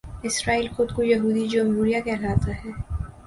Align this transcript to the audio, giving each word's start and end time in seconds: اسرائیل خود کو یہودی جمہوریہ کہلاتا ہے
اسرائیل 0.23 0.67
خود 0.67 0.89
کو 0.91 1.03
یہودی 1.03 1.47
جمہوریہ 1.47 1.99
کہلاتا 2.05 2.51
ہے 2.55 2.71